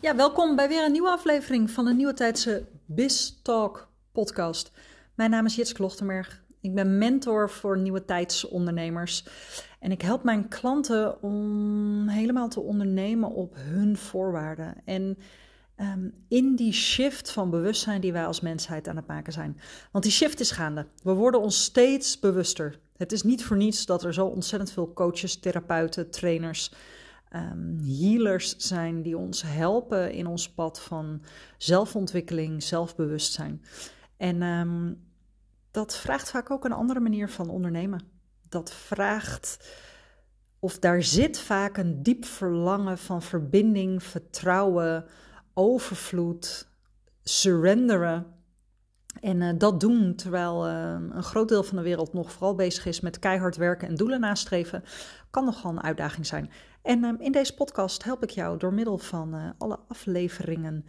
[0.00, 4.72] Ja, welkom bij weer een nieuwe aflevering van de Nieuwe Tijdse Biz Talk podcast.
[5.14, 6.42] Mijn naam is Jits Klochtenberg.
[6.60, 9.24] Ik ben mentor voor nieuwe tijdsondernemers.
[9.80, 14.74] En ik help mijn klanten om helemaal te ondernemen op hun voorwaarden.
[14.84, 15.18] En
[15.76, 19.60] um, in die shift van bewustzijn die wij als mensheid aan het maken zijn.
[19.92, 20.86] Want die shift is gaande.
[21.02, 22.78] We worden ons steeds bewuster.
[22.96, 26.72] Het is niet voor niets dat er zo ontzettend veel coaches, therapeuten, trainers
[27.36, 31.22] um, healers zijn die ons helpen in ons pad van
[31.58, 33.62] zelfontwikkeling, zelfbewustzijn.
[34.16, 35.04] En um,
[35.70, 38.00] dat vraagt vaak ook een andere manier van ondernemen.
[38.48, 39.68] Dat vraagt,
[40.58, 45.04] of daar zit vaak een diep verlangen van verbinding, vertrouwen,
[45.54, 46.68] overvloed,
[47.22, 48.26] surrenderen.
[49.26, 52.86] En uh, dat doen terwijl uh, een groot deel van de wereld nog vooral bezig
[52.86, 54.84] is met keihard werken en doelen nastreven,
[55.30, 56.50] kan nogal een uitdaging zijn.
[56.82, 60.84] En um, in deze podcast help ik jou door middel van uh, alle afleveringen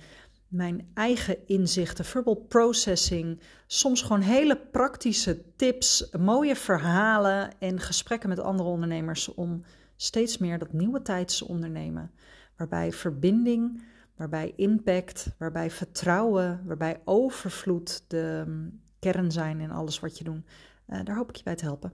[0.48, 8.40] mijn eigen inzichten, verbal processing, soms gewoon hele praktische tips, mooie verhalen en gesprekken met
[8.40, 9.64] andere ondernemers om
[9.96, 12.12] steeds meer dat nieuwe tijds ondernemen,
[12.58, 13.82] waarbij verbinding
[14.18, 20.46] waarbij impact, waarbij vertrouwen, waarbij overvloed de um, kern zijn in alles wat je doet.
[20.88, 21.94] Uh, daar hoop ik je bij te helpen.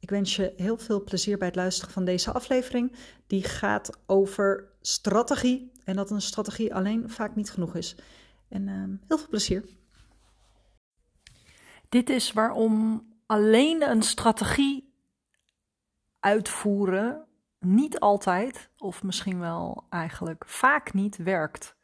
[0.00, 2.96] Ik wens je heel veel plezier bij het luisteren van deze aflevering.
[3.26, 7.96] Die gaat over strategie en dat een strategie alleen vaak niet genoeg is.
[8.48, 9.64] En uh, heel veel plezier.
[11.88, 14.92] Dit is waarom alleen een strategie
[16.20, 17.27] uitvoeren
[17.60, 21.76] niet altijd, of misschien wel eigenlijk vaak niet, werkt.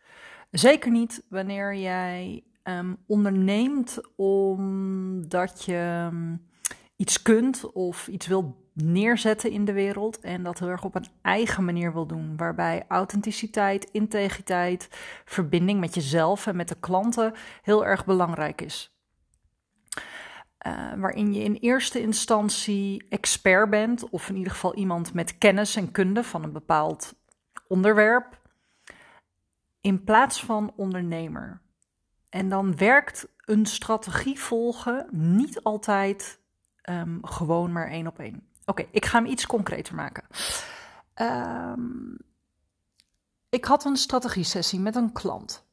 [0.50, 6.46] Zeker niet wanneer jij um, onderneemt omdat je um,
[6.96, 11.06] iets kunt of iets wil neerzetten in de wereld en dat heel erg op een
[11.22, 14.88] eigen manier wil doen, waarbij authenticiteit, integriteit,
[15.24, 18.93] verbinding met jezelf en met de klanten heel erg belangrijk is.
[20.66, 25.76] Uh, waarin je in eerste instantie expert bent, of in ieder geval iemand met kennis
[25.76, 27.14] en kunde van een bepaald
[27.68, 28.40] onderwerp,
[29.80, 31.60] in plaats van ondernemer.
[32.28, 36.40] En dan werkt een strategie volgen niet altijd
[36.90, 38.48] um, gewoon maar één op één.
[38.64, 40.24] Oké, ik ga hem iets concreter maken.
[41.14, 42.16] Um,
[43.48, 45.66] ik had een strategie-sessie met een klant.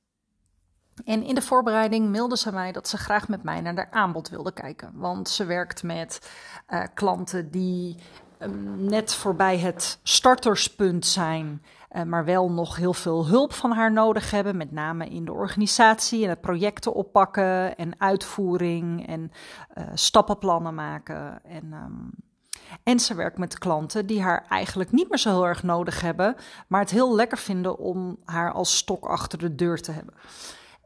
[1.06, 4.30] En in de voorbereiding mailde ze mij dat ze graag met mij naar haar aanbod
[4.30, 4.92] wilde kijken.
[4.94, 6.32] Want ze werkt met
[6.70, 7.98] uh, klanten die
[8.40, 13.92] um, net voorbij het starterspunt zijn, uh, maar wel nog heel veel hulp van haar
[13.92, 14.58] nodig hebben.
[14.58, 19.32] Met name in de organisatie en het projecten oppakken en uitvoering en
[19.78, 21.44] uh, stappenplannen maken.
[21.44, 21.74] En.
[21.74, 22.10] Um,
[22.84, 26.36] en ze werkt met klanten die haar eigenlijk niet meer zo heel erg nodig hebben,
[26.68, 30.14] maar het heel lekker vinden om haar als stok achter de deur te hebben.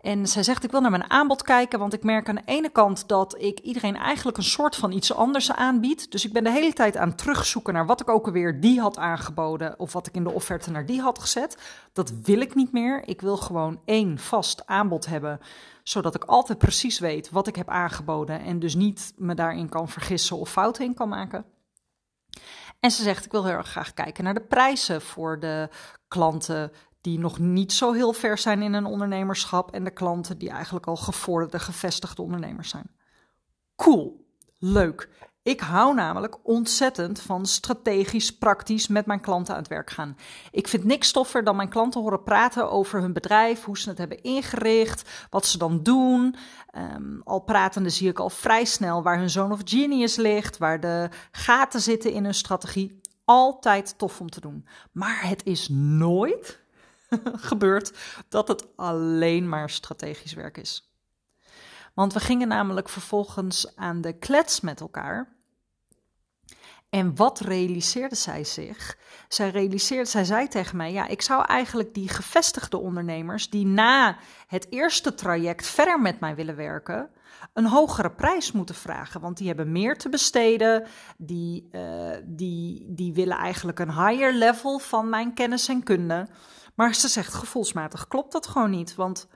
[0.06, 2.70] En zij zegt: Ik wil naar mijn aanbod kijken, want ik merk aan de ene
[2.70, 6.12] kant dat ik iedereen eigenlijk een soort van iets anders aanbied.
[6.12, 8.80] Dus ik ben de hele tijd aan het terugzoeken naar wat ik ook alweer die
[8.80, 9.80] had aangeboden.
[9.80, 11.58] of wat ik in de offerte naar die had gezet.
[11.94, 13.08] Dat wil ik niet meer.
[13.08, 15.40] Ik wil gewoon één vast aanbod hebben,
[15.84, 18.42] zodat ik altijd precies weet wat ik heb aangeboden.
[18.42, 21.46] en dus niet me daarin kan vergissen of fouten in kan maken.
[22.80, 25.70] En ze zegt: Ik wil heel erg graag kijken naar de prijzen voor de
[26.08, 26.72] klanten
[27.06, 30.88] die nog niet zo heel ver zijn in een ondernemerschap en de klanten die eigenlijk
[30.88, 32.92] al gevorderde, gevestigde ondernemers zijn.
[33.76, 34.26] Cool,
[34.60, 35.10] leuk.
[35.44, 40.18] Ik hou namelijk ontzettend van strategisch, praktisch met mijn klanten aan het werk gaan.
[40.52, 43.98] Ik vind niks stoffer dan mijn klanten horen praten over hun bedrijf, hoe ze het
[43.98, 46.36] hebben ingericht, wat ze dan doen.
[46.96, 50.80] Um, al pratende zie ik al vrij snel waar hun zone of genius ligt, waar
[50.80, 53.02] de gaten zitten in hun strategie.
[53.26, 54.68] Altijd tof om te doen.
[54.92, 56.65] Maar het is nooit
[57.52, 57.98] gebeurt
[58.30, 60.94] dat het alleen maar strategisch werk is.
[61.94, 65.34] Want we gingen namelijk vervolgens aan de klets met elkaar.
[66.90, 68.98] En wat realiseerde zij zich?
[69.28, 74.18] Zij realiseerde, zij zei tegen mij: Ja, ik zou eigenlijk die gevestigde ondernemers die na
[74.48, 77.10] het eerste traject verder met mij willen werken,
[77.54, 79.22] een hogere prijs moeten vragen.
[79.22, 80.88] Want die hebben meer te besteden.
[81.18, 86.28] Die, uh, die, die willen eigenlijk een higher level van mijn kennis en kunde.
[86.76, 88.96] Maar ze zegt gevoelsmatig klopt dat gewoon niet.
[88.96, 89.28] Want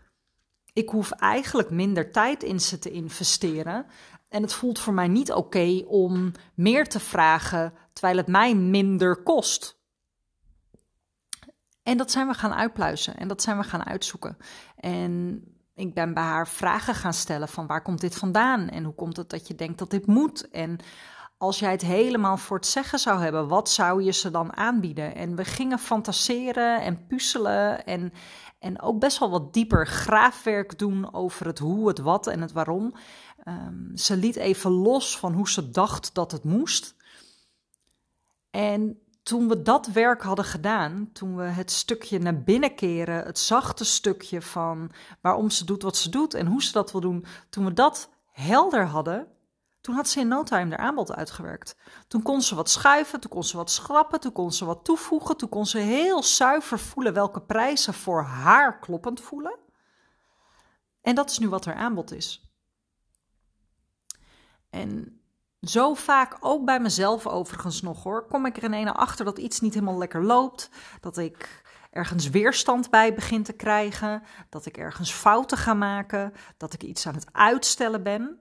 [0.74, 3.86] ik hoef eigenlijk minder tijd in ze te investeren.
[4.30, 9.24] En het voelt voor mij niet oké om meer te vragen terwijl het mij minder
[9.24, 9.78] kost.
[11.84, 14.38] En dat zijn we gaan uitpluizen en dat zijn we gaan uitzoeken.
[14.76, 15.44] En
[15.74, 19.18] ik ben bij haar vragen gaan stellen van waar komt dit vandaan en hoe komt
[19.18, 20.80] het dat je denkt dat dit moet en
[21.40, 25.16] als jij het helemaal voor het zeggen zou hebben, wat zou je ze dan aanbieden?
[25.16, 28.14] En we gingen fantaseren en puzzelen en,
[28.60, 32.52] en ook best wel wat dieper graafwerk doen over het hoe, het wat en het
[32.52, 32.94] waarom.
[33.44, 36.96] Ehm, ze liet even los van hoe ze dacht dat het moest.
[38.52, 43.40] En toen we dat werk hadden gedaan, toen we het stukje naar binnen keren, het
[43.40, 47.26] zachte stukje van waarom ze doet wat ze doet en hoe ze dat wil doen,
[47.50, 49.28] toen we dat helder hadden,
[49.90, 51.76] toen had ze in no time haar aanbod uitgewerkt.
[52.08, 55.38] Toen kon ze wat schuiven, toen kon ze wat schrappen, toen kon ze wat toevoegen,
[55.38, 59.58] toen kon ze heel zuiver voelen welke prijzen voor haar kloppend voelen.
[61.02, 62.52] En dat is nu wat haar aanbod is.
[64.70, 65.22] En
[65.62, 69.60] zo vaak, ook bij mezelf overigens nog hoor, kom ik er in achter dat iets
[69.60, 70.70] niet helemaal lekker loopt.
[71.00, 74.24] Dat ik ergens weerstand bij begin te krijgen.
[74.50, 76.34] Dat ik ergens fouten ga maken.
[76.58, 78.40] Dat ik iets aan het uitstellen ben.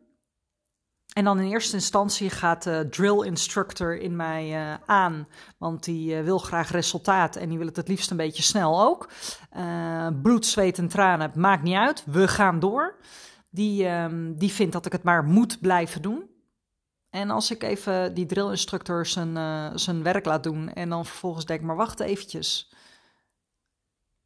[1.13, 5.29] En dan in eerste instantie gaat de drill instructor in mij uh, aan,
[5.59, 8.83] want die uh, wil graag resultaat en die wil het het liefst een beetje snel
[8.83, 9.11] ook.
[9.57, 12.97] Uh, bloed, zweet en tranen, maakt niet uit, we gaan door.
[13.51, 16.31] Die, um, die vindt dat ik het maar moet blijven doen.
[17.11, 21.45] En als ik even die drill instructor zijn, zijn werk laat doen en dan vervolgens
[21.45, 22.73] denk, maar wacht eventjes.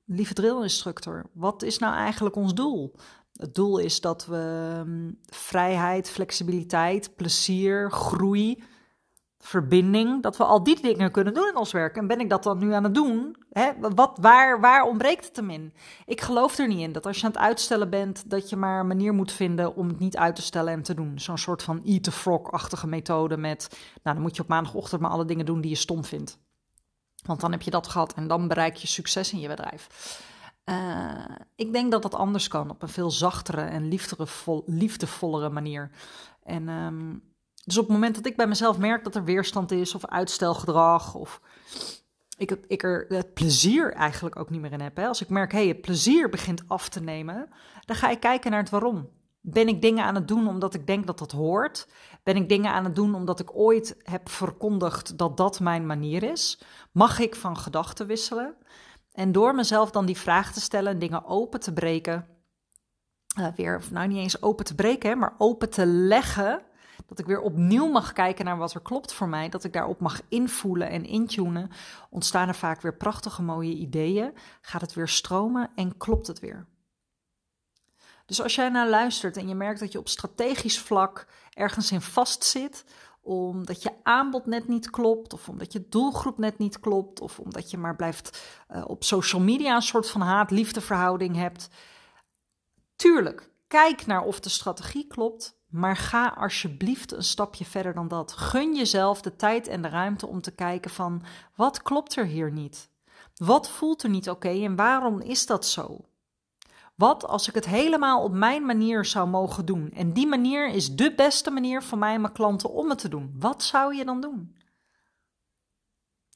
[0.05, 2.95] Lieve drill instructor, wat is nou eigenlijk ons doel?
[3.43, 8.63] Het doel is dat we ehm, vrijheid, flexibiliteit, plezier, groei,
[9.39, 11.97] verbinding, dat we al die dingen kunnen doen in ons werk.
[11.97, 13.37] En ben ik dat dan nu aan het doen?
[13.51, 13.71] Hè?
[13.95, 15.75] Wat, waar, waar ontbreekt het hem in?
[16.07, 18.81] Ik geloof er niet in dat als je aan het uitstellen bent, dat je maar
[18.81, 21.19] een manier moet vinden om het niet uit te stellen en te doen.
[21.19, 23.69] Zo'n soort van eat the frog-achtige methode met,
[24.03, 26.39] nou dan moet je op maandagochtend maar alle dingen doen die je stom vindt.
[27.27, 29.89] Want dan heb je dat gehad en dan bereik je succes in je bedrijf.
[30.65, 31.25] Uh,
[31.55, 33.89] ik denk dat dat anders kan, op een veel zachtere en
[34.67, 35.91] liefdevollere manier.
[36.43, 37.23] En um,
[37.65, 41.15] dus op het moment dat ik bij mezelf merk dat er weerstand is, of uitstelgedrag,
[41.15, 41.41] of
[42.37, 44.97] ik, ik er het plezier eigenlijk ook niet meer in heb.
[44.97, 45.07] Hè?
[45.07, 47.49] Als ik merk, hé, hey, het plezier begint af te nemen,
[47.85, 49.09] dan ga ik kijken naar het waarom.
[49.41, 51.89] Ben ik dingen aan het doen omdat ik denk dat dat hoort?
[52.23, 56.23] Ben ik dingen aan het doen omdat ik ooit heb verkondigd dat dat mijn manier
[56.23, 56.63] is?
[56.93, 58.55] Mag ik van gedachten wisselen?
[59.13, 62.27] En door mezelf dan die vraag te stellen en dingen open te breken,
[63.39, 66.63] uh, weer, nou niet eens open te breken, maar open te leggen,
[67.07, 70.01] dat ik weer opnieuw mag kijken naar wat er klopt voor mij, dat ik daarop
[70.01, 71.71] mag invoelen en intunen,
[72.11, 76.67] ontstaan er vaak weer prachtige mooie ideeën, gaat het weer stromen en klopt het weer.
[78.27, 82.01] Dus als jij naar luistert en je merkt dat je op strategisch vlak ergens in
[82.01, 82.85] vastzit,
[83.23, 87.71] omdat je aanbod net niet klopt, of omdat je doelgroep net niet klopt, of omdat
[87.71, 91.69] je maar blijft uh, op social media een soort van haat-liefde verhouding hebt.
[92.97, 98.33] Tuurlijk, kijk naar of de strategie klopt, maar ga alsjeblieft een stapje verder dan dat.
[98.33, 101.23] Gun jezelf de tijd en de ruimte om te kijken van
[101.55, 102.91] wat klopt er hier niet?
[103.35, 106.05] Wat voelt er niet oké en waarom is dat zo?
[106.95, 109.91] Wat als ik het helemaal op mijn manier zou mogen doen?
[109.91, 113.09] En die manier is de beste manier voor mij en mijn klanten om het te
[113.09, 113.35] doen.
[113.39, 114.57] Wat zou je dan doen?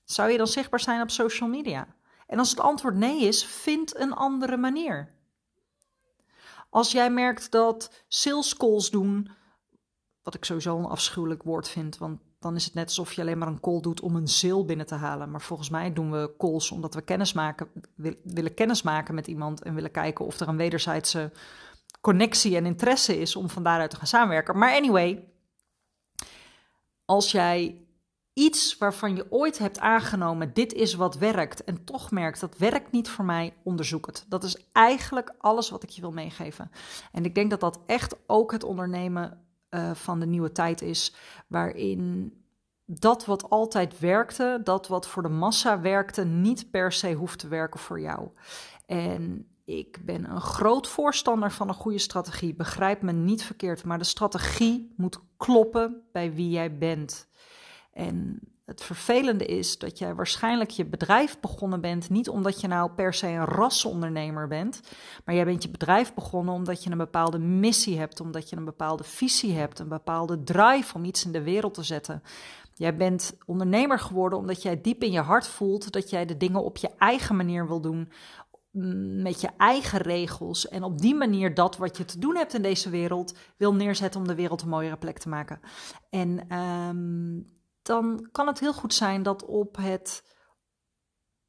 [0.05, 1.95] Zou je dan zichtbaar zijn op social media?
[2.27, 5.15] En als het antwoord nee is, vind een andere manier.
[6.71, 9.31] Als jij merkt dat sales calls doen,
[10.23, 13.39] wat ik sowieso een afschuwelijk woord vind, want dan is het net alsof je alleen
[13.39, 15.31] maar een call doet om een sale binnen te halen.
[15.31, 17.69] Maar volgens mij doen we calls omdat we kennis maken,
[18.23, 21.33] willen kennis maken met iemand en willen kijken of er een wederzijdse
[22.01, 24.59] connectie en interesse is om van daaruit te gaan samenwerken.
[24.59, 25.29] Maar anyway,
[27.05, 27.87] als jij
[28.33, 32.93] iets waarvan je ooit hebt aangenomen, dit is wat werkt, en toch merkt dat werkt
[32.93, 34.25] niet voor mij, onderzoek het.
[34.29, 36.71] Dat is eigenlijk alles wat ik je wil meegeven.
[37.13, 41.15] En ik denk dat dat echt ook het ondernemen uh, van de nieuwe tijd is,
[41.47, 42.33] waarin
[42.87, 47.49] dat wat altijd werkte, dat wat voor de massa werkte, niet per se hoeft te
[47.49, 48.29] werken voor jou.
[48.87, 52.55] En ik ben een groot voorstander van een goede strategie.
[52.55, 57.29] Begrijp me niet verkeerd, maar de strategie moet kloppen bij wie jij bent.
[57.93, 62.91] En het vervelende is dat jij waarschijnlijk je bedrijf begonnen bent, niet omdat je nou
[62.91, 64.81] per se een rasondernemer bent,
[65.25, 68.65] maar jij bent je bedrijf begonnen omdat je een bepaalde missie hebt, omdat je een
[68.65, 72.23] bepaalde visie hebt, een bepaalde drive om iets in de wereld te zetten.
[72.79, 76.65] Jij bent ondernemer geworden omdat jij diep in je hart voelt dat jij de dingen
[76.65, 78.13] op je eigen manier wil doen,
[78.71, 82.55] mm, met je eigen regels en op die manier dat wat je te doen hebt
[82.55, 85.61] in deze wereld wil neerzetten om de wereld een mooiere plek te maken.
[86.11, 90.35] En um, dan kan het heel goed zijn dat op het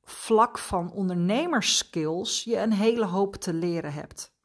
[0.04, 4.36] vlak van ondernemerskills je een hele hoop te leren hebt.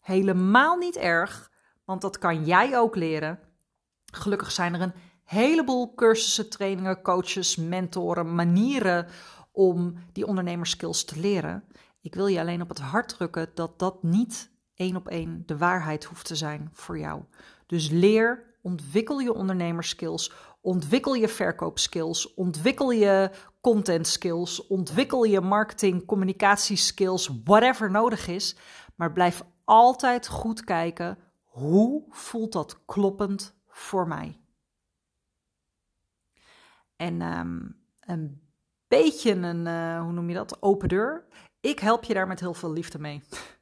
[0.00, 1.50] Helemaal niet erg,
[1.84, 3.38] want dat kan jij ook leren.
[4.12, 4.94] Gelukkig zijn er een
[5.26, 9.06] heleboel cursussen, trainingen, coaches, mentoren, manieren
[9.52, 11.64] om die ondernemerskills te leren.
[12.00, 15.56] Ik wil je alleen op het hart drukken dat dat niet één op één de
[15.56, 17.22] waarheid hoeft te zijn voor jou.
[17.66, 23.30] Dus leer, ontwikkel je ondernemerskills, ontwikkel je verkoopskills, ontwikkel je
[23.60, 28.56] content skills, ontwikkel je marketing, communicatieskills, whatever nodig is.
[28.94, 34.40] Maar blijf altijd goed kijken, hoe voelt dat kloppend voor mij?
[36.96, 37.58] En ehm,
[38.00, 38.40] een
[38.88, 41.26] beetje een, uh, hoe noem je dat, open deur.
[41.60, 43.22] Ik help je daar met heel veel liefde mee.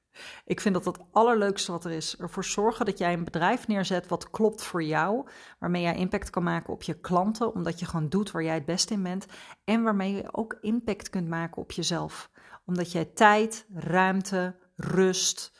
[0.44, 2.16] Ik vind dat het allerleukste wat er is.
[2.16, 5.28] Ervoor zorgen dat jij een bedrijf neerzet wat klopt voor jou.
[5.58, 7.54] Waarmee jij impact kan maken op je klanten.
[7.54, 9.26] Omdat je gewoon doet waar jij het best in bent.
[9.64, 12.30] En waarmee je ook impact kunt maken op jezelf.
[12.64, 15.58] Omdat jij tijd, ruimte, rust,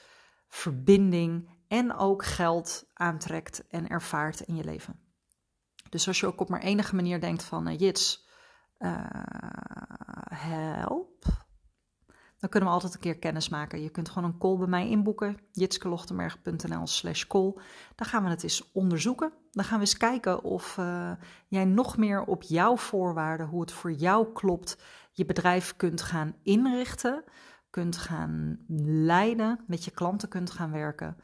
[0.48, 5.03] verbinding en ook geld aantrekt en ervaart in je leven.
[5.94, 8.28] Dus als je ook op maar enige manier denkt van, uh, Jits,
[8.78, 9.04] uh,
[10.28, 11.24] help,
[12.38, 13.82] dan kunnen we altijd een keer kennis maken.
[13.82, 17.52] Je kunt gewoon een call bij mij inboeken, jitskelochtenberg.nl slash call.
[17.94, 19.32] Dan gaan we het eens onderzoeken.
[19.50, 21.12] Dan gaan we eens kijken of uh,
[21.48, 24.78] jij nog meer op jouw voorwaarden, hoe het voor jou klopt,
[25.10, 27.24] je bedrijf kunt gaan inrichten,
[27.70, 28.64] kunt gaan
[29.06, 31.16] leiden, met je klanten kunt gaan werken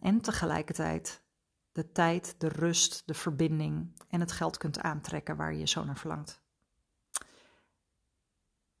[0.00, 1.23] en tegelijkertijd
[1.74, 5.98] de tijd, de rust, de verbinding en het geld kunt aantrekken waar je zo naar
[5.98, 6.42] verlangt.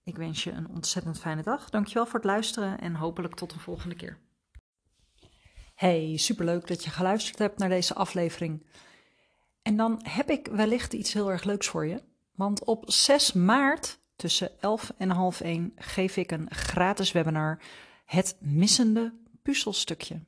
[0.02, 1.70] Ik wens je een ontzettend fijne dag.
[1.70, 4.18] Dankjewel voor het luisteren en hopelijk tot een volgende keer.
[5.74, 8.66] Hey, superleuk dat je geluisterd hebt naar deze aflevering.
[9.62, 12.02] En dan heb ik wellicht iets heel erg leuks voor je.
[12.34, 17.58] Want op 6 maart tussen 11 en half 1 geef ik een gratis webinar
[18.04, 20.20] Het missende puzzelstukje.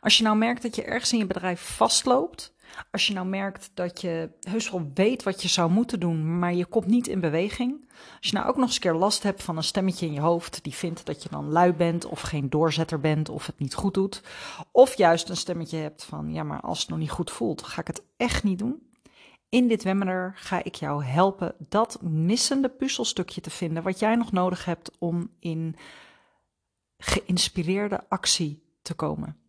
[0.00, 2.54] Als je nou merkt dat je ergens in je bedrijf vastloopt,
[2.90, 6.54] als je nou merkt dat je heus wel weet wat je zou moeten doen, maar
[6.54, 7.88] je komt niet in beweging.
[8.18, 10.62] Als je nou ook nog eens keer last hebt van een stemmetje in je hoofd
[10.62, 13.94] die vindt dat je dan lui bent of geen doorzetter bent of het niet goed
[13.94, 14.22] doet.
[14.70, 17.80] Of juist een stemmetje hebt van ja, maar als het nog niet goed voelt, ga
[17.80, 18.82] ik het echt niet doen.
[19.48, 24.32] In dit webinar ga ik jou helpen dat missende puzzelstukje te vinden wat jij nog
[24.32, 25.76] nodig hebt om in
[26.98, 29.43] geïnspireerde actie te komen.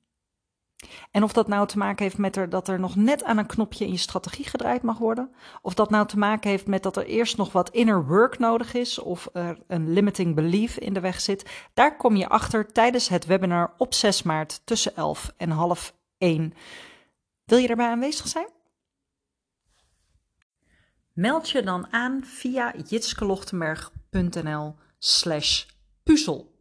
[1.12, 3.46] En of dat nou te maken heeft met er, dat er nog net aan een
[3.46, 6.98] knopje in je strategie gedraaid mag worden, of dat nou te maken heeft met dat
[6.98, 11.00] er eerst nog wat inner work nodig is, of er een limiting belief in de
[11.00, 15.50] weg zit, daar kom je achter tijdens het webinar op 6 maart tussen 11 en
[15.50, 16.53] half 1.
[17.46, 18.53] Wil je erbij aanwezig zijn?
[21.13, 25.65] Meld je dan aan via jitskelochtenberg.nl slash
[26.03, 26.54] puzzel.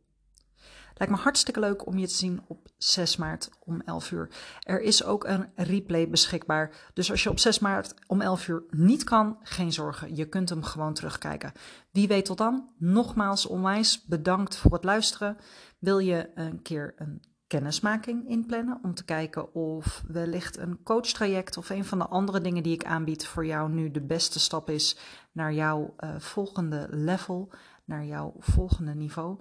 [0.94, 4.28] Lijkt me hartstikke leuk om je te zien op 6 maart om 11 uur.
[4.60, 6.90] Er is ook een replay beschikbaar.
[6.94, 10.16] Dus als je op 6 maart om 11 uur niet kan, geen zorgen.
[10.16, 11.52] Je kunt hem gewoon terugkijken.
[11.90, 12.68] Wie weet tot dan.
[12.78, 15.36] Nogmaals onwijs bedankt voor het luisteren.
[15.78, 21.70] Wil je een keer een kennismaking inplannen om te kijken of wellicht een coachtraject of
[21.70, 24.98] een van de andere dingen die ik aanbied voor jou nu de beste stap is
[25.32, 27.52] naar jouw uh, volgende level,
[27.84, 29.40] naar jouw volgende niveau?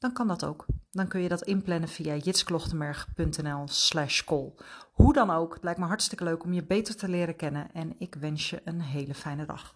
[0.00, 0.66] Dan kan dat ook.
[0.90, 4.52] Dan kun je dat inplannen via jitsklochtenberg.nl slash call.
[4.92, 7.94] Hoe dan ook, het lijkt me hartstikke leuk om je beter te leren kennen en
[7.98, 9.74] ik wens je een hele fijne dag.